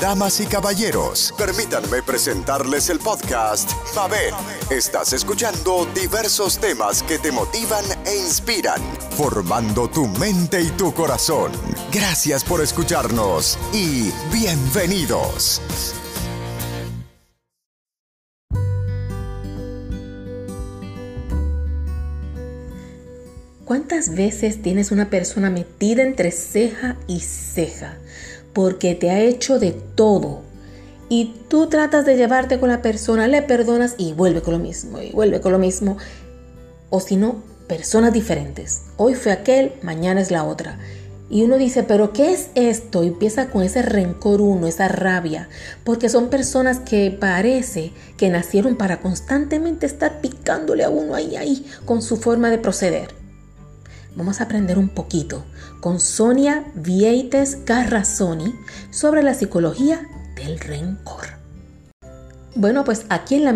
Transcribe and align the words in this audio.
Damas 0.00 0.40
y 0.40 0.46
caballeros, 0.46 1.32
permítanme 1.38 2.02
presentarles 2.02 2.90
el 2.90 2.98
podcast 2.98 3.70
Mabel. 3.94 4.34
Estás 4.68 5.12
escuchando 5.12 5.86
diversos 5.94 6.58
temas 6.58 7.02
que 7.02 7.18
te 7.18 7.32
motivan 7.32 7.84
e 8.04 8.16
inspiran, 8.16 8.82
formando 9.16 9.88
tu 9.88 10.06
mente 10.06 10.60
y 10.60 10.68
tu 10.70 10.92
corazón. 10.92 11.52
Gracias 11.92 12.44
por 12.44 12.60
escucharnos 12.60 13.58
y 13.72 14.10
bienvenidos. 14.32 15.62
¿Cuántas 23.64 24.14
veces 24.14 24.62
tienes 24.62 24.92
una 24.92 25.10
persona 25.10 25.50
metida 25.50 26.02
entre 26.02 26.30
ceja 26.30 26.96
y 27.08 27.20
ceja? 27.20 27.96
Porque 28.56 28.94
te 28.94 29.10
ha 29.10 29.20
hecho 29.20 29.58
de 29.58 29.72
todo. 29.72 30.40
Y 31.10 31.34
tú 31.50 31.66
tratas 31.66 32.06
de 32.06 32.16
llevarte 32.16 32.58
con 32.58 32.70
la 32.70 32.80
persona, 32.80 33.28
le 33.28 33.42
perdonas 33.42 33.96
y 33.98 34.14
vuelve 34.14 34.40
con 34.40 34.54
lo 34.54 34.58
mismo, 34.58 34.98
y 35.02 35.10
vuelve 35.10 35.42
con 35.42 35.52
lo 35.52 35.58
mismo. 35.58 35.98
O 36.88 37.00
si 37.00 37.16
no, 37.16 37.42
personas 37.68 38.14
diferentes. 38.14 38.84
Hoy 38.96 39.14
fue 39.14 39.32
aquel, 39.32 39.74
mañana 39.82 40.22
es 40.22 40.30
la 40.30 40.44
otra. 40.44 40.78
Y 41.28 41.42
uno 41.42 41.58
dice, 41.58 41.82
pero 41.82 42.14
¿qué 42.14 42.32
es 42.32 42.48
esto? 42.54 43.04
Y 43.04 43.08
empieza 43.08 43.50
con 43.50 43.62
ese 43.62 43.82
rencor 43.82 44.40
uno, 44.40 44.66
esa 44.66 44.88
rabia, 44.88 45.50
porque 45.84 46.08
son 46.08 46.30
personas 46.30 46.78
que 46.78 47.10
parece 47.10 47.92
que 48.16 48.30
nacieron 48.30 48.76
para 48.76 49.02
constantemente 49.02 49.84
estar 49.84 50.22
picándole 50.22 50.82
a 50.82 50.88
uno 50.88 51.14
ahí, 51.14 51.36
ahí, 51.36 51.66
con 51.84 52.00
su 52.00 52.16
forma 52.16 52.48
de 52.48 52.56
proceder 52.56 53.25
vamos 54.16 54.40
a 54.40 54.44
aprender 54.44 54.78
un 54.78 54.88
poquito 54.88 55.44
con 55.80 56.00
Sonia 56.00 56.64
Vieites 56.74 57.56
Carrazzoni 57.64 58.54
sobre 58.90 59.22
la 59.22 59.34
psicología 59.34 60.08
del 60.34 60.58
rencor. 60.58 61.36
Bueno, 62.58 62.84
pues 62.84 63.04
aquí 63.10 63.34
en 63.34 63.44
la 63.44 63.52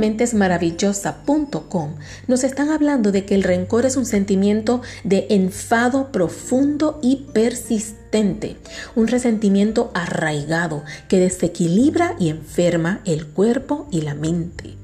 nos 2.27 2.45
están 2.45 2.69
hablando 2.69 3.13
de 3.13 3.25
que 3.25 3.35
el 3.35 3.43
rencor 3.43 3.87
es 3.87 3.97
un 3.97 4.05
sentimiento 4.05 4.83
de 5.05 5.27
enfado 5.31 6.13
profundo 6.13 6.99
y 7.03 7.29
persistente, 7.33 8.59
un 8.95 9.09
resentimiento 9.09 9.91
arraigado 9.95 10.85
que 11.09 11.19
desequilibra 11.19 12.15
y 12.19 12.29
enferma 12.29 13.01
el 13.07 13.27
cuerpo 13.27 13.89
y 13.91 14.03
la 14.03 14.13
mente. 14.13 14.77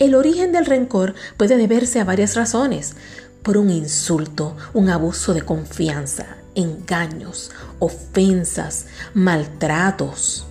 El 0.00 0.16
origen 0.16 0.50
del 0.50 0.66
rencor 0.66 1.14
puede 1.36 1.56
deberse 1.56 2.00
a 2.00 2.04
varias 2.04 2.34
razones 2.34 2.96
por 3.42 3.56
un 3.56 3.70
insulto, 3.70 4.56
un 4.74 4.88
abuso 4.90 5.34
de 5.34 5.42
confianza, 5.42 6.36
engaños, 6.54 7.50
ofensas, 7.78 8.86
maltratos. 9.14 10.46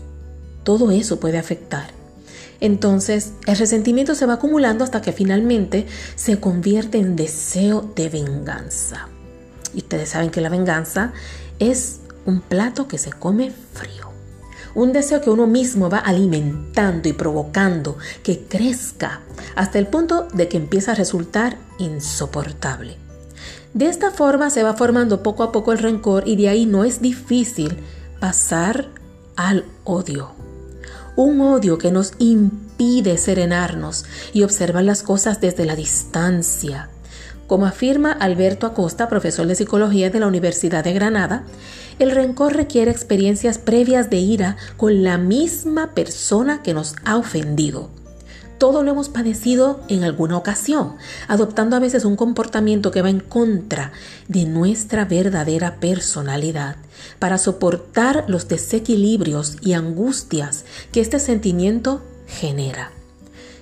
Todo 0.64 0.92
eso 0.92 1.20
puede 1.20 1.38
afectar. 1.38 1.92
Entonces, 2.62 3.32
el 3.46 3.58
resentimiento 3.58 4.16
se 4.16 4.26
va 4.26 4.34
acumulando 4.34 4.84
hasta 4.84 5.02
que 5.02 5.14
finalmente 5.14 5.88
se 6.16 6.40
convierte 6.40 6.98
en 6.98 7.16
deseo 7.16 7.94
de 7.96 8.10
venganza. 8.10 9.08
Y 9.74 9.78
ustedes 9.78 10.10
saben 10.10 10.30
que 10.30 10.42
la 10.42 10.50
venganza 10.50 11.14
es 11.60 12.02
un 12.26 12.42
plato 12.42 12.88
que 12.88 12.98
se 12.98 13.12
come 13.12 13.52
frío. 13.74 14.09
Un 14.76 14.94
deseo 14.94 15.22
que 15.22 15.30
uno 15.30 15.48
mismo 15.48 15.90
va 15.90 16.00
alimentando 16.00 17.10
y 17.10 17.14
provocando 17.14 17.98
que 18.24 18.40
crezca 18.40 19.22
hasta 19.56 19.80
el 19.80 19.88
punto 19.88 20.28
de 20.34 20.48
que 20.48 20.58
empieza 20.58 20.92
a 20.92 20.96
resultar 20.96 21.58
insoportable. 21.80 22.98
De 23.74 23.88
esta 23.88 24.12
forma 24.12 24.50
se 24.50 24.64
va 24.64 24.74
formando 24.74 25.22
poco 25.22 25.44
a 25.44 25.52
poco 25.52 25.72
el 25.72 25.78
rencor 25.78 26.28
y 26.28 26.36
de 26.36 26.50
ahí 26.50 26.66
no 26.66 26.84
es 26.84 27.02
difícil 27.02 27.78
pasar 28.20 28.88
al 29.36 29.66
odio. 29.84 30.32
Un 31.16 31.42
odio 31.42 31.78
que 31.78 31.92
nos 31.92 32.14
impide 32.18 33.18
serenarnos 33.18 34.06
y 34.34 34.44
observar 34.44 34.84
las 34.84 35.04
cosas 35.04 35.40
desde 35.42 35.66
la 35.66 35.76
distancia. 35.76 36.90
Como 37.46 37.66
afirma 37.66 38.12
Alberto 38.12 38.68
Acosta, 38.68 39.10
profesor 39.10 39.48
de 39.48 39.56
psicología 39.56 40.10
de 40.10 40.20
la 40.20 40.28
Universidad 40.28 40.84
de 40.84 40.94
Granada, 40.94 41.44
el 42.00 42.12
rencor 42.12 42.56
requiere 42.56 42.90
experiencias 42.90 43.58
previas 43.58 44.10
de 44.10 44.18
ira 44.18 44.58
con 44.78 45.04
la 45.04 45.18
misma 45.18 45.94
persona 45.94 46.64
que 46.64 46.74
nos 46.74 46.96
ha 47.04 47.18
ofendido. 47.18 47.90
Todo 48.58 48.84
lo 48.84 48.92
hemos 48.92 49.08
padecido 49.08 49.82
en 49.88 50.04
alguna 50.04 50.36
ocasión, 50.36 50.96
adoptando 51.28 51.76
a 51.78 51.80
veces 51.80 52.04
un 52.04 52.18
comportamiento 52.18 52.92
que 52.92 53.02
va 53.02 53.10
en 53.10 53.22
contra 53.22 53.94
de 54.28 54.46
nuestra 54.46 55.06
verdadera 55.06 55.76
personalidad, 55.76 56.76
para 57.20 57.38
soportar 57.38 58.26
los 58.28 58.50
desequilibrios 58.50 59.58
y 59.62 59.74
angustias 59.74 60.66
que 60.92 61.00
este 61.00 61.20
sentimiento 61.20 62.02
genera. 62.28 62.92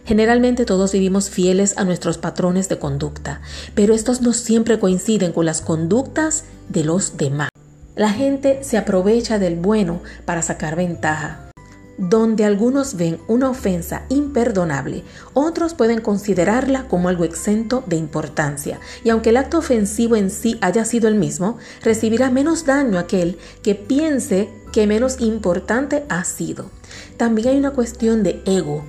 Generalmente 0.03 0.65
todos 0.65 0.93
vivimos 0.93 1.29
fieles 1.29 1.77
a 1.77 1.83
nuestros 1.83 2.17
patrones 2.17 2.69
de 2.69 2.79
conducta, 2.79 3.41
pero 3.75 3.93
estos 3.93 4.21
no 4.21 4.33
siempre 4.33 4.79
coinciden 4.79 5.31
con 5.31 5.45
las 5.45 5.61
conductas 5.61 6.45
de 6.69 6.85
los 6.85 7.17
demás. 7.17 7.49
La 7.97 8.11
gente 8.11 8.59
se 8.61 8.77
aprovecha 8.77 9.39
del 9.39 9.55
bueno 9.55 10.01
para 10.23 10.43
sacar 10.43 10.75
ventaja. 10.75 11.49
Donde 11.97 12.45
algunos 12.45 12.95
ven 12.95 13.17
una 13.27 13.49
ofensa 13.49 14.03
imperdonable, 14.09 15.03
otros 15.33 15.73
pueden 15.73 16.01
considerarla 16.01 16.87
como 16.87 17.09
algo 17.09 17.23
exento 17.23 17.83
de 17.87 17.95
importancia, 17.95 18.79
y 19.03 19.09
aunque 19.09 19.31
el 19.31 19.37
acto 19.37 19.57
ofensivo 19.57 20.15
en 20.15 20.29
sí 20.29 20.59
haya 20.61 20.85
sido 20.85 21.07
el 21.07 21.15
mismo, 21.15 21.57
recibirá 21.83 22.29
menos 22.29 22.67
daño 22.67 22.99
aquel 22.99 23.39
que 23.63 23.73
piense 23.73 24.47
que 24.71 24.85
menos 24.85 25.19
importante 25.19 26.03
ha 26.07 26.23
sido. 26.23 26.69
También 27.17 27.47
hay 27.47 27.57
una 27.57 27.71
cuestión 27.71 28.21
de 28.21 28.43
ego 28.45 28.83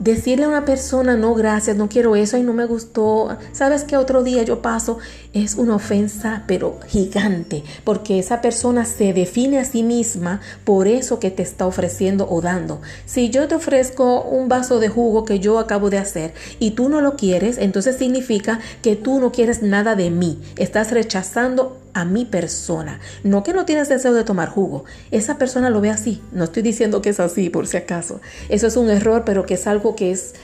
Decirle 0.00 0.46
a 0.46 0.48
una 0.48 0.64
persona, 0.64 1.14
no, 1.14 1.34
gracias, 1.34 1.76
no 1.76 1.90
quiero 1.90 2.16
eso 2.16 2.38
y 2.38 2.42
no 2.42 2.54
me 2.54 2.64
gustó, 2.64 3.36
sabes 3.52 3.84
que 3.84 3.98
otro 3.98 4.22
día 4.22 4.42
yo 4.42 4.62
paso, 4.62 4.96
es 5.34 5.56
una 5.56 5.74
ofensa 5.74 6.44
pero 6.46 6.80
gigante, 6.86 7.64
porque 7.84 8.18
esa 8.18 8.40
persona 8.40 8.86
se 8.86 9.12
define 9.12 9.58
a 9.58 9.66
sí 9.66 9.82
misma 9.82 10.40
por 10.64 10.88
eso 10.88 11.20
que 11.20 11.30
te 11.30 11.42
está 11.42 11.66
ofreciendo 11.66 12.26
o 12.30 12.40
dando. 12.40 12.80
Si 13.04 13.28
yo 13.28 13.46
te 13.46 13.56
ofrezco 13.56 14.22
un 14.22 14.48
vaso 14.48 14.80
de 14.80 14.88
jugo 14.88 15.26
que 15.26 15.38
yo 15.38 15.58
acabo 15.58 15.90
de 15.90 15.98
hacer 15.98 16.32
y 16.58 16.70
tú 16.70 16.88
no 16.88 17.02
lo 17.02 17.16
quieres, 17.16 17.58
entonces 17.58 17.98
significa 17.98 18.58
que 18.80 18.96
tú 18.96 19.20
no 19.20 19.32
quieres 19.32 19.62
nada 19.62 19.96
de 19.96 20.10
mí, 20.10 20.40
estás 20.56 20.92
rechazando 20.92 21.76
a 21.94 22.04
mi 22.04 22.24
persona. 22.24 23.00
No 23.24 23.42
que 23.42 23.52
no 23.52 23.64
tienes 23.64 23.88
deseo 23.88 24.12
de 24.12 24.24
tomar 24.24 24.48
jugo. 24.48 24.84
Esa 25.10 25.38
persona 25.38 25.70
lo 25.70 25.80
ve 25.80 25.90
así. 25.90 26.22
No 26.32 26.44
estoy 26.44 26.62
diciendo 26.62 27.02
que 27.02 27.10
es 27.10 27.20
así 27.20 27.50
por 27.50 27.66
si 27.66 27.76
acaso. 27.76 28.20
Eso 28.48 28.66
es 28.66 28.76
un 28.76 28.90
error, 28.90 29.24
pero 29.24 29.46
que 29.46 29.54
es 29.54 29.66
algo 29.66 29.96
que 29.96 30.10
es 30.10 30.34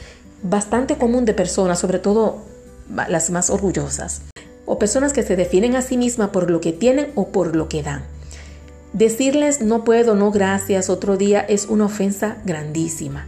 bastante 0.42 0.96
común 0.96 1.24
de 1.24 1.34
personas, 1.34 1.78
sobre 1.78 1.98
todo 1.98 2.42
las 3.08 3.30
más 3.30 3.50
orgullosas. 3.50 4.22
O 4.64 4.78
personas 4.78 5.12
que 5.12 5.22
se 5.22 5.36
definen 5.36 5.76
a 5.76 5.82
sí 5.82 5.96
mismas 5.96 6.30
por 6.30 6.50
lo 6.50 6.60
que 6.60 6.72
tienen 6.72 7.12
o 7.14 7.28
por 7.28 7.54
lo 7.54 7.68
que 7.68 7.82
dan. 7.82 8.04
Decirles 8.92 9.60
no 9.60 9.84
puedo, 9.84 10.14
no 10.14 10.30
gracias, 10.30 10.88
otro 10.88 11.16
día 11.16 11.40
es 11.40 11.66
una 11.66 11.84
ofensa 11.84 12.38
grandísima. 12.44 13.26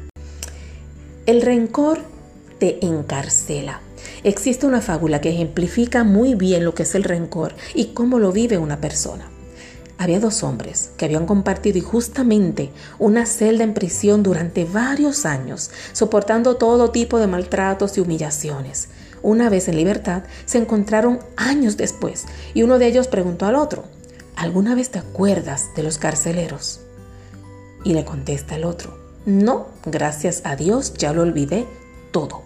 El 1.26 1.42
rencor 1.42 2.00
te 2.58 2.84
encarcela. 2.84 3.82
Existe 4.24 4.66
una 4.66 4.80
fábula 4.80 5.20
que 5.20 5.30
ejemplifica 5.30 6.04
muy 6.04 6.34
bien 6.34 6.64
lo 6.64 6.74
que 6.74 6.82
es 6.82 6.94
el 6.94 7.04
rencor 7.04 7.54
y 7.74 7.86
cómo 7.86 8.18
lo 8.18 8.32
vive 8.32 8.58
una 8.58 8.80
persona. 8.80 9.30
Había 9.96 10.20
dos 10.20 10.44
hombres 10.44 10.90
que 10.96 11.04
habían 11.04 11.26
compartido 11.26 11.78
injustamente 11.78 12.70
una 13.00 13.26
celda 13.26 13.64
en 13.64 13.74
prisión 13.74 14.22
durante 14.22 14.64
varios 14.64 15.26
años, 15.26 15.70
soportando 15.92 16.56
todo 16.56 16.90
tipo 16.90 17.18
de 17.18 17.26
maltratos 17.26 17.98
y 17.98 18.00
humillaciones. 18.00 18.90
Una 19.22 19.48
vez 19.50 19.66
en 19.66 19.76
libertad, 19.76 20.22
se 20.46 20.58
encontraron 20.58 21.18
años 21.36 21.76
después 21.76 22.26
y 22.54 22.62
uno 22.62 22.78
de 22.78 22.86
ellos 22.86 23.08
preguntó 23.08 23.46
al 23.46 23.56
otro, 23.56 23.84
¿alguna 24.36 24.76
vez 24.76 24.90
te 24.90 25.00
acuerdas 25.00 25.70
de 25.74 25.82
los 25.82 25.98
carceleros? 25.98 26.80
Y 27.84 27.94
le 27.94 28.04
contesta 28.04 28.54
el 28.54 28.64
otro, 28.64 28.96
no, 29.26 29.66
gracias 29.84 30.43
a 30.44 30.54
Dios 30.54 30.94
ya 30.94 31.12
lo 31.12 31.22
olvidé 31.22 31.66
todo. 32.12 32.43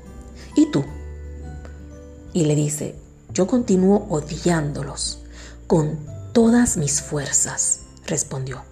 ¿Y 0.57 0.71
tú? 0.71 0.85
Y 2.33 2.45
le 2.45 2.55
dice, 2.55 2.95
yo 3.33 3.47
continúo 3.47 4.07
odiándolos 4.11 5.19
con 5.67 5.99
todas 6.33 6.77
mis 6.77 7.01
fuerzas, 7.01 7.81
respondió. 8.07 8.63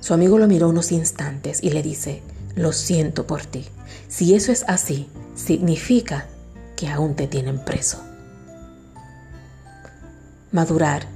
Su 0.00 0.14
amigo 0.14 0.38
lo 0.38 0.48
miró 0.48 0.68
unos 0.68 0.92
instantes 0.92 1.62
y 1.62 1.70
le 1.70 1.82
dice, 1.82 2.22
lo 2.54 2.72
siento 2.72 3.26
por 3.26 3.46
ti. 3.46 3.64
Si 4.08 4.34
eso 4.34 4.52
es 4.52 4.64
así, 4.66 5.08
significa 5.36 6.26
que 6.76 6.88
aún 6.88 7.14
te 7.14 7.26
tienen 7.26 7.64
preso. 7.64 8.02
Madurar 10.50 11.06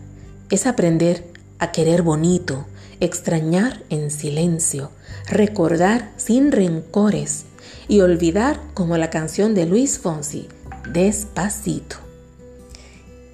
es 0.50 0.66
aprender 0.66 1.26
a 1.58 1.72
querer 1.72 2.02
bonito, 2.02 2.64
extrañar 3.00 3.82
en 3.90 4.10
silencio, 4.10 4.90
recordar 5.28 6.12
sin 6.16 6.52
rencores 6.52 7.44
y 7.88 8.00
olvidar 8.00 8.60
como 8.74 8.96
la 8.96 9.10
canción 9.10 9.54
de 9.54 9.66
Luis 9.66 9.98
Fonsi, 9.98 10.48
despacito. 10.92 11.96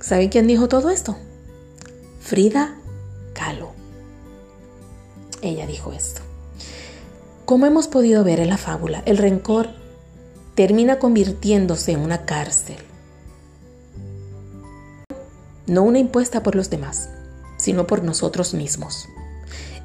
¿Saben 0.01 0.29
quién 0.29 0.47
dijo 0.47 0.69
todo 0.69 0.91
esto? 0.91 1.17
Frida 2.21 2.75
Kahlo. 3.35 3.73
Ella 5.43 5.67
dijo 5.67 5.93
esto. 5.93 6.21
Como 7.45 7.67
hemos 7.67 7.89
podido 7.89 8.25
ver 8.25 8.41
en 8.41 8.49
la 8.49 8.57
fábula, 8.57 9.03
el 9.07 9.19
rencor 9.19 9.71
termina 10.55 10.99
convirtiéndose 10.99 11.93
en 11.93 12.01
una 12.01 12.25
cárcel. 12.25 12.77
No 15.67 15.83
una 15.83 15.99
impuesta 15.99 16.43
por 16.43 16.55
los 16.55 16.71
demás, 16.71 17.09
sino 17.57 17.87
por 17.87 18.03
nosotros 18.03 18.55
mismos. 18.55 19.09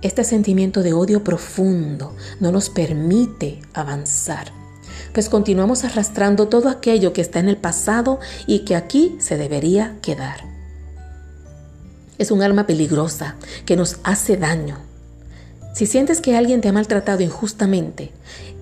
Este 0.02 0.24
sentimiento 0.24 0.84
de 0.84 0.94
odio 0.94 1.24
profundo 1.24 2.16
no 2.40 2.52
nos 2.52 2.70
permite 2.70 3.62
avanzar, 3.74 4.52
pues 5.18 5.30
continuamos 5.30 5.84
arrastrando 5.84 6.48
todo 6.48 6.70
aquello 6.70 7.12
que 7.12 7.22
está 7.22 7.40
en 7.40 7.50
el 7.50 7.58
pasado 7.58 8.20
y 8.46 8.60
que 8.60 8.76
aquí 8.76 9.16
se 9.18 9.36
debería 9.36 9.96
quedar. 10.04 10.42
Es 12.20 12.30
un 12.30 12.44
alma 12.44 12.68
peligrosa 12.68 13.36
que 13.66 13.76
nos 13.76 13.98
hace 14.04 14.38
daño. 14.38 14.87
Si 15.78 15.86
sientes 15.86 16.22
que 16.22 16.36
alguien 16.36 16.60
te 16.60 16.70
ha 16.70 16.74
maltratado 16.74 17.22
injustamente, 17.22 18.12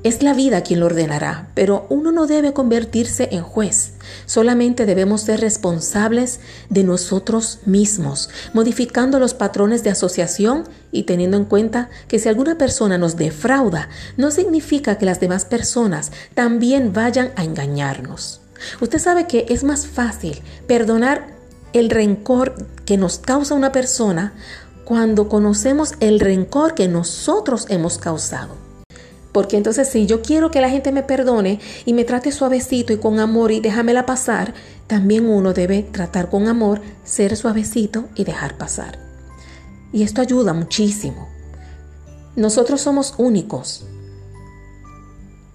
es 0.04 0.22
la 0.22 0.34
vida 0.34 0.64
quien 0.64 0.82
lo 0.82 0.88
ordenará, 0.88 1.48
pero 1.54 1.86
uno 1.88 2.12
no 2.12 2.28
debe 2.28 2.52
convertirse 2.52 3.30
en 3.32 3.42
juez. 3.42 3.94
Solamente 4.26 4.86
debemos 4.86 5.22
ser 5.22 5.40
responsables 5.40 6.42
de 6.68 6.84
nosotros 6.84 7.60
mismos, 7.66 8.30
modificando 8.52 9.18
los 9.18 9.34
patrones 9.34 9.82
de 9.82 9.92
asociación 9.92 10.66
y 10.92 11.04
teniendo 11.04 11.38
en 11.38 11.46
cuenta 11.46 11.90
que 12.10 12.20
si 12.20 12.28
alguna 12.28 12.58
persona 12.58 12.98
nos 12.98 13.16
defrauda, 13.16 13.88
no 14.18 14.30
significa 14.30 14.98
que 14.98 15.06
las 15.06 15.22
demás 15.22 15.46
personas 15.46 16.12
también 16.34 16.92
vayan 16.92 17.32
a 17.38 17.46
engañarnos. 17.46 18.42
Usted 18.82 19.00
sabe 19.00 19.26
que 19.26 19.46
es 19.48 19.64
más 19.64 19.88
fácil 19.88 20.42
perdonar 20.68 21.28
el 21.72 21.90
rencor 21.90 22.56
que 22.84 22.98
nos 22.98 23.20
causa 23.20 23.54
una 23.54 23.72
persona 23.72 24.34
cuando 24.86 25.28
conocemos 25.28 25.96
el 26.00 26.20
rencor 26.20 26.76
que 26.76 26.88
nosotros 26.88 27.66
hemos 27.70 27.98
causado. 27.98 28.56
Porque 29.32 29.58
entonces 29.58 29.90
si 29.90 30.06
yo 30.06 30.22
quiero 30.22 30.50
que 30.50 30.62
la 30.62 30.70
gente 30.70 30.94
me 30.94 31.04
perdone 31.04 31.60
y 31.84 31.92
me 31.92 32.06
trate 32.06 32.32
suavecito 32.32 32.94
y 32.94 32.98
con 32.98 33.20
amor 33.20 33.52
y 33.52 33.60
déjamela 33.60 34.06
pasar, 34.06 34.54
también 34.88 35.28
uno 35.28 35.54
debe 35.54 35.84
tratar 35.84 36.30
con 36.30 36.48
amor, 36.48 36.82
ser 37.04 37.36
suavecito 37.36 38.06
y 38.16 38.24
dejar 38.24 38.58
pasar. 38.58 38.98
Y 39.92 40.04
esto 40.04 40.22
ayuda 40.22 40.54
muchísimo. 40.54 41.28
Nosotros 42.36 42.80
somos 42.80 43.16
únicos. 43.18 43.86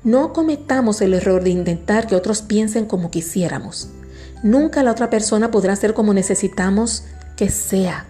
No 0.03 0.33
cometamos 0.33 1.01
el 1.01 1.15
error 1.15 1.43
de 1.43 1.51
intentar 1.51 2.07
que 2.07 2.17
otros 2.17 2.43
piensen 2.43 2.85
como 2.87 3.11
quisiéramos. 3.11 3.89
Nunca 4.43 4.83
la 4.83 4.91
otra 4.91 5.09
persona 5.09 5.51
podrá 5.51 5.77
ser 5.77 5.95
como 5.95 6.13
necesitamos 6.13 7.05
que 7.37 7.49
sea. 7.49 8.10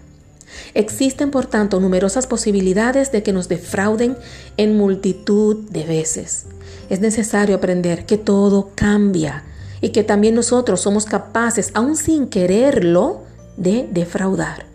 Existen, 0.75 1.31
por 1.31 1.47
tanto, 1.47 1.81
numerosas 1.81 2.26
posibilidades 2.26 3.12
de 3.12 3.23
que 3.23 3.32
nos 3.32 3.49
defrauden 3.49 4.17
en 4.56 4.76
multitud 4.76 5.69
de 5.70 5.85
veces. 5.85 6.47
Es 6.88 7.00
necesario 7.00 7.56
aprender 7.56 8.06
que 8.06 8.19
todo 8.19 8.70
cambia 8.75 9.44
y 9.81 9.91
que 9.91 10.05
también 10.05 10.35
nosotros 10.35 10.81
somos 10.81 11.06
capaces, 11.06 11.70
aun 11.75 11.97
sin 11.97 12.29
quererlo, 12.29 13.23
de 13.56 13.88
defraudar. 13.91 14.67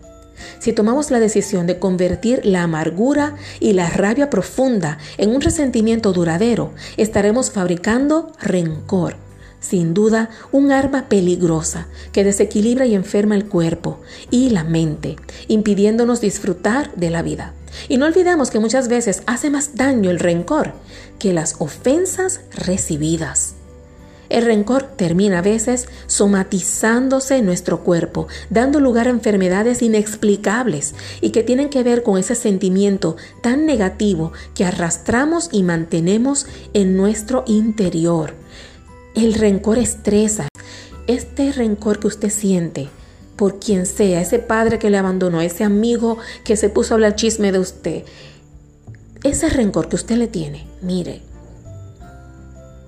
Si 0.58 0.72
tomamos 0.72 1.10
la 1.10 1.20
decisión 1.20 1.66
de 1.66 1.78
convertir 1.78 2.44
la 2.44 2.62
amargura 2.62 3.36
y 3.60 3.72
la 3.72 3.88
rabia 3.88 4.30
profunda 4.30 4.98
en 5.18 5.30
un 5.30 5.40
resentimiento 5.40 6.12
duradero, 6.12 6.72
estaremos 6.96 7.50
fabricando 7.50 8.32
rencor 8.40 9.25
sin 9.68 9.94
duda 9.94 10.30
un 10.52 10.72
arma 10.72 11.08
peligrosa 11.08 11.88
que 12.12 12.24
desequilibra 12.24 12.86
y 12.86 12.94
enferma 12.94 13.34
el 13.34 13.46
cuerpo 13.46 14.00
y 14.30 14.50
la 14.50 14.64
mente, 14.64 15.16
impidiéndonos 15.48 16.20
disfrutar 16.20 16.94
de 16.94 17.10
la 17.10 17.22
vida. 17.22 17.52
Y 17.88 17.98
no 17.98 18.06
olvidemos 18.06 18.50
que 18.50 18.58
muchas 18.58 18.88
veces 18.88 19.22
hace 19.26 19.50
más 19.50 19.74
daño 19.74 20.10
el 20.10 20.18
rencor 20.18 20.72
que 21.18 21.32
las 21.32 21.56
ofensas 21.58 22.40
recibidas. 22.54 23.54
El 24.28 24.44
rencor 24.44 24.82
termina 24.82 25.38
a 25.38 25.42
veces 25.42 25.88
somatizándose 26.06 27.36
en 27.36 27.46
nuestro 27.46 27.84
cuerpo, 27.84 28.26
dando 28.50 28.80
lugar 28.80 29.06
a 29.06 29.10
enfermedades 29.10 29.82
inexplicables 29.82 30.94
y 31.20 31.30
que 31.30 31.44
tienen 31.44 31.68
que 31.68 31.84
ver 31.84 32.02
con 32.02 32.18
ese 32.18 32.34
sentimiento 32.34 33.16
tan 33.40 33.66
negativo 33.66 34.32
que 34.54 34.64
arrastramos 34.64 35.48
y 35.52 35.62
mantenemos 35.62 36.46
en 36.72 36.96
nuestro 36.96 37.44
interior. 37.46 38.34
El 39.16 39.32
rencor 39.32 39.78
estresa. 39.78 40.46
Este 41.06 41.50
rencor 41.50 41.98
que 41.98 42.06
usted 42.06 42.28
siente 42.28 42.90
por 43.36 43.58
quien 43.58 43.86
sea, 43.86 44.20
ese 44.20 44.38
padre 44.38 44.78
que 44.78 44.90
le 44.90 44.98
abandonó, 44.98 45.40
ese 45.40 45.64
amigo 45.64 46.18
que 46.44 46.56
se 46.56 46.68
puso 46.68 46.92
a 46.92 46.96
hablar 46.96 47.16
chisme 47.16 47.50
de 47.50 47.58
usted, 47.58 48.04
ese 49.24 49.48
rencor 49.48 49.88
que 49.88 49.96
usted 49.96 50.16
le 50.16 50.28
tiene, 50.28 50.66
mire, 50.82 51.22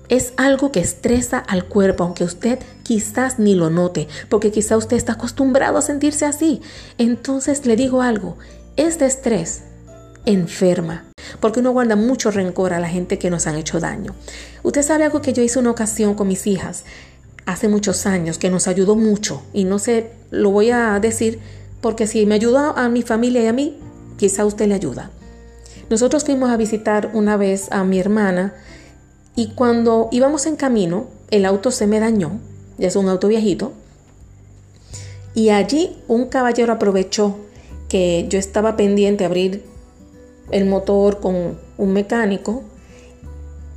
es 0.07 0.33
algo 0.37 0.71
que 0.71 0.79
estresa 0.81 1.39
al 1.39 1.65
cuerpo, 1.65 2.03
aunque 2.03 2.23
usted 2.23 2.59
quizás 2.83 3.39
ni 3.39 3.55
lo 3.55 3.71
note, 3.71 4.07
porque 4.29 4.51
quizás 4.51 4.77
usted 4.77 4.97
está 4.97 5.13
acostumbrado 5.13 5.79
a 5.79 5.83
sentirse 5.83 6.25
así. 6.25 6.61
Entonces 6.99 7.65
le 7.65 7.75
digo 7.75 8.03
algo, 8.03 8.37
este 8.75 9.05
estrés 9.05 9.63
enferma, 10.25 11.08
porque 11.39 11.59
uno 11.59 11.71
guarda 11.71 11.95
mucho 11.95 12.31
rencor 12.31 12.73
a 12.73 12.79
la 12.79 12.89
gente 12.89 13.17
que 13.19 13.29
nos 13.29 13.47
han 13.47 13.55
hecho 13.55 13.79
daño. 13.79 14.15
Usted 14.63 14.81
sabe 14.81 15.05
algo 15.05 15.21
que 15.21 15.33
yo 15.33 15.43
hice 15.43 15.59
una 15.59 15.71
ocasión 15.71 16.15
con 16.15 16.27
mis 16.27 16.47
hijas 16.47 16.83
hace 17.45 17.67
muchos 17.67 18.05
años 18.05 18.37
que 18.37 18.49
nos 18.49 18.67
ayudó 18.67 18.95
mucho 18.95 19.41
y 19.53 19.63
no 19.63 19.79
sé, 19.79 20.11
lo 20.31 20.51
voy 20.51 20.71
a 20.71 20.99
decir 20.99 21.39
porque 21.81 22.07
si 22.07 22.25
me 22.25 22.35
ayuda 22.35 22.73
a 22.75 22.89
mi 22.89 23.01
familia 23.01 23.41
y 23.41 23.47
a 23.47 23.53
mí, 23.53 23.77
quizá 24.17 24.45
usted 24.45 24.67
le 24.67 24.75
ayuda. 24.75 25.11
Nosotros 25.89 26.23
fuimos 26.25 26.49
a 26.49 26.57
visitar 26.57 27.09
una 27.13 27.37
vez 27.37 27.71
a 27.71 27.83
mi 27.83 27.99
hermana 27.99 28.53
y 29.35 29.53
cuando 29.53 30.09
íbamos 30.11 30.45
en 30.45 30.55
camino, 30.55 31.07
el 31.31 31.45
auto 31.45 31.71
se 31.71 31.87
me 31.87 31.99
dañó, 31.99 32.39
ya 32.77 32.87
es 32.89 32.95
un 32.95 33.07
auto 33.07 33.27
viejito, 33.27 33.73
y 35.33 35.49
allí 35.49 35.95
un 36.07 36.25
caballero 36.25 36.73
aprovechó 36.73 37.37
que 37.87 38.25
yo 38.29 38.37
estaba 38.37 38.75
pendiente 38.75 39.23
a 39.23 39.27
abrir 39.27 39.63
el 40.51 40.65
motor 40.65 41.19
con 41.19 41.57
un 41.77 41.93
mecánico 41.93 42.63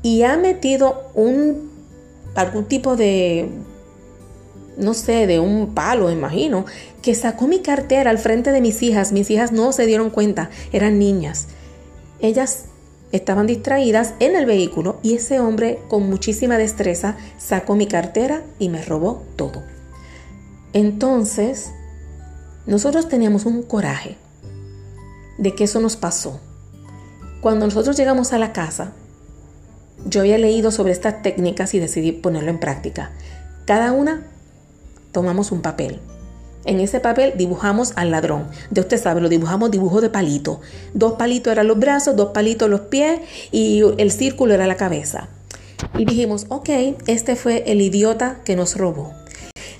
y 0.02 0.22
ha 0.22 0.36
metido 0.36 1.10
un 1.14 1.70
algún 2.34 2.64
tipo 2.64 2.96
de 2.96 3.48
no 4.76 4.94
sé, 4.94 5.26
de 5.26 5.38
un 5.38 5.74
palo, 5.74 6.10
imagino, 6.10 6.64
que 7.02 7.14
sacó 7.14 7.46
mi 7.46 7.60
cartera 7.60 8.10
al 8.10 8.18
frente 8.18 8.52
de 8.52 8.60
mis 8.60 8.82
hijas. 8.82 9.12
Mis 9.12 9.30
hijas 9.30 9.52
no 9.52 9.72
se 9.72 9.86
dieron 9.86 10.10
cuenta, 10.10 10.50
eran 10.72 10.98
niñas. 10.98 11.48
Ellas 12.20 12.64
estaban 13.12 13.46
distraídas 13.46 14.14
en 14.20 14.36
el 14.36 14.46
vehículo 14.46 14.98
y 15.02 15.14
ese 15.14 15.40
hombre 15.40 15.78
con 15.88 16.08
muchísima 16.08 16.56
destreza 16.56 17.16
sacó 17.38 17.76
mi 17.76 17.86
cartera 17.86 18.42
y 18.58 18.68
me 18.70 18.82
robó 18.82 19.22
todo. 19.36 19.62
Entonces, 20.72 21.70
nosotros 22.66 23.08
teníamos 23.08 23.44
un 23.44 23.62
coraje 23.62 24.16
de 25.36 25.54
que 25.54 25.64
eso 25.64 25.80
nos 25.80 25.96
pasó. 25.96 26.40
Cuando 27.42 27.66
nosotros 27.66 27.96
llegamos 27.96 28.32
a 28.32 28.38
la 28.38 28.52
casa, 28.52 28.92
yo 30.06 30.20
había 30.20 30.38
leído 30.38 30.70
sobre 30.70 30.92
estas 30.92 31.22
técnicas 31.22 31.74
y 31.74 31.80
decidí 31.80 32.12
ponerlo 32.12 32.50
en 32.50 32.60
práctica. 32.60 33.10
Cada 33.66 33.90
una 33.90 34.22
tomamos 35.10 35.50
un 35.50 35.60
papel. 35.60 35.98
En 36.64 36.78
ese 36.78 37.00
papel 37.00 37.32
dibujamos 37.36 37.94
al 37.96 38.12
ladrón. 38.12 38.46
De 38.70 38.80
usted 38.80 38.96
sabe, 39.02 39.20
lo 39.20 39.28
dibujamos 39.28 39.72
dibujo 39.72 40.00
de 40.00 40.08
palito. 40.08 40.60
Dos 40.94 41.14
palitos 41.14 41.50
eran 41.50 41.66
los 41.66 41.80
brazos, 41.80 42.14
dos 42.14 42.30
palitos 42.30 42.70
los 42.70 42.82
pies 42.82 43.20
y 43.50 43.82
el 43.98 44.12
círculo 44.12 44.54
era 44.54 44.68
la 44.68 44.76
cabeza. 44.76 45.28
Y 45.98 46.04
dijimos, 46.04 46.46
ok, 46.48 46.68
este 47.08 47.34
fue 47.34 47.64
el 47.66 47.80
idiota 47.80 48.38
que 48.44 48.54
nos 48.54 48.76
robó. 48.76 49.14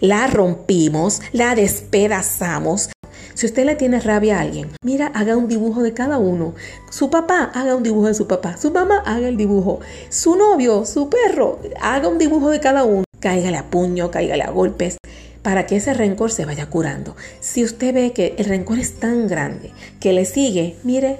La 0.01 0.27
rompimos, 0.27 1.23
la 1.31 1.55
despedazamos, 1.55 2.91
si 3.35 3.47
usted 3.47 3.65
le 3.65 3.75
tiene 3.75 4.01
rabia 4.01 4.39
a 4.39 4.43
alguien, 4.43 4.71
mira, 4.85 5.07
haga 5.09 5.37
un 5.37 5.49
dibujo 5.49 5.83
de 5.83 5.93
cada 5.93 6.19
uno. 6.19 6.55
Su 6.91 7.11
papá, 7.11 7.51
haga 7.55 7.75
un 7.77 7.83
dibujo 7.83 8.09
de 8.09 8.15
su 8.15 8.27
papá. 8.27 8.57
Su 8.57 8.71
mamá, 8.71 9.03
haga 9.07 9.29
el 9.29 9.37
dibujo. 9.37 9.81
Su 10.09 10.37
novio, 10.37 10.85
su 10.85 11.09
perro, 11.09 11.59
haga 11.81 12.09
un 12.09 12.19
dibujo 12.19 12.51
de 12.51 12.61
cada 12.61 12.85
uno. 12.85 13.05
Cáigale 13.21 13.57
a 13.57 13.71
puño, 13.71 14.11
cáigale 14.11 14.43
a 14.43 14.51
golpes 14.51 14.99
para 15.43 15.67
que 15.67 15.77
ese 15.77 15.95
rencor 15.95 16.31
se 16.31 16.45
vaya 16.45 16.67
curando. 16.67 17.17
Si 17.41 17.65
usted 17.65 17.95
ve 17.95 18.13
que 18.13 18.35
el 18.39 18.47
rencor 18.47 18.79
es 18.79 19.01
tan 19.01 19.27
grande 19.27 19.73
que 20.01 20.13
le 20.13 20.25
sigue, 20.25 20.77
mire, 20.85 21.19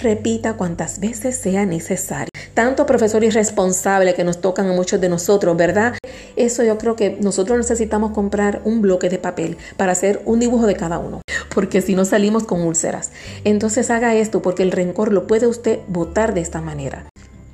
repita 0.00 0.54
cuantas 0.54 1.00
veces 1.00 1.36
sea 1.36 1.66
necesario. 1.66 2.28
Tanto 2.54 2.86
profesor 2.86 3.24
irresponsable 3.24 4.14
que 4.14 4.24
nos 4.24 4.40
tocan 4.40 4.68
a 4.68 4.72
muchos 4.72 5.00
de 5.00 5.08
nosotros, 5.08 5.56
¿verdad? 5.56 5.94
Eso 6.36 6.62
yo 6.62 6.78
creo 6.78 6.96
que 6.96 7.16
nosotros 7.20 7.58
necesitamos 7.58 8.12
comprar 8.12 8.60
un 8.64 8.80
bloque 8.80 9.08
de 9.08 9.18
papel 9.18 9.56
para 9.76 9.92
hacer 9.92 10.22
un 10.24 10.40
dibujo 10.40 10.66
de 10.66 10.76
cada 10.76 10.98
uno 10.98 11.20
porque 11.54 11.80
si 11.80 11.94
no 11.94 12.04
salimos 12.04 12.44
con 12.44 12.60
úlceras. 12.60 13.10
Entonces 13.44 13.90
haga 13.90 14.14
esto 14.14 14.42
porque 14.42 14.62
el 14.62 14.72
rencor 14.72 15.12
lo 15.12 15.26
puede 15.26 15.46
usted 15.46 15.80
botar 15.88 16.34
de 16.34 16.40
esta 16.40 16.60
manera. 16.60 17.06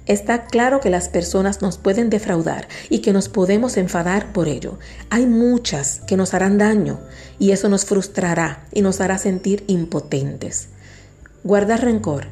Está 0.06 0.46
claro 0.46 0.80
que 0.80 0.90
las 0.90 1.08
personas 1.08 1.62
nos 1.62 1.78
pueden 1.78 2.10
defraudar 2.10 2.66
y 2.88 2.98
que 2.98 3.12
nos 3.12 3.28
podemos 3.28 3.76
enfadar 3.76 4.32
por 4.32 4.48
ello. 4.48 4.78
Hay 5.08 5.26
muchas 5.26 6.00
que 6.06 6.16
nos 6.16 6.34
harán 6.34 6.58
daño 6.58 6.98
y 7.38 7.52
eso 7.52 7.68
nos 7.68 7.84
frustrará 7.84 8.64
y 8.72 8.82
nos 8.82 9.00
hará 9.00 9.18
sentir 9.18 9.62
impotentes. 9.68 10.70
Guardar 11.44 11.84
rencor 11.84 12.26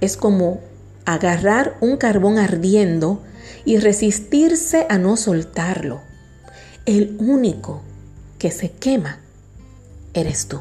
es 0.00 0.16
como 0.16 0.60
agarrar 1.06 1.76
un 1.80 1.96
carbón 1.96 2.38
ardiendo 2.38 3.20
y 3.64 3.78
resistirse 3.78 4.86
a 4.88 4.98
no 4.98 5.16
soltarlo. 5.16 6.02
El 6.86 7.16
único 7.18 7.82
que 8.38 8.50
se 8.50 8.70
quema 8.70 9.18
eres 10.12 10.46
tú. 10.46 10.60